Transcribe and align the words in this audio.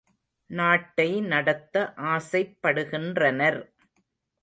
நாட்டை 0.49 1.07
நடத்த 1.23 1.75
ஆசைப்படுகின்றனர். 2.13 3.61